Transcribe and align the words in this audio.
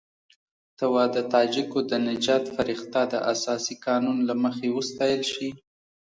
ته 0.77 0.85
وا 0.93 1.05
د 1.15 1.17
تاجکو 1.33 1.79
د 1.89 1.91
نجات 2.07 2.43
فرښته 2.55 3.01
د 3.13 3.15
اساسي 3.33 3.75
قانون 3.85 4.17
له 4.27 4.33
حکم 4.41 4.69
وستایل 4.77 5.21
شي. 5.33 5.49